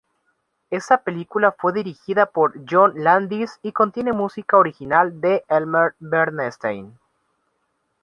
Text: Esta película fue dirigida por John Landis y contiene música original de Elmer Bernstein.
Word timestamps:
Esta 0.71 1.03
película 1.03 1.51
fue 1.51 1.73
dirigida 1.73 2.25
por 2.25 2.55
John 2.67 2.93
Landis 3.03 3.59
y 3.61 3.71
contiene 3.71 4.13
música 4.13 4.57
original 4.57 5.21
de 5.21 5.45
Elmer 5.47 5.93
Bernstein. 5.99 6.97